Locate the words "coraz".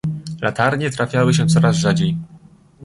1.47-1.75